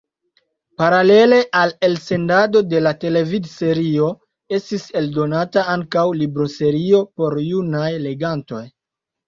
Paralele 0.81 1.37
al 1.59 1.73
elsendado 1.87 2.61
de 2.71 2.81
la 2.85 2.95
televidserio 3.05 4.09
estis 4.59 4.87
eldonata 5.05 5.69
ankaŭ 5.77 6.09
libroserio 6.25 7.05
por 7.21 7.41
junaj 7.53 7.89
legantoj. 8.11 8.67